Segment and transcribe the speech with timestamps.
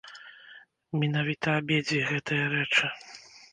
[1.01, 2.93] Менавіта абедзве гэтыя рэчы!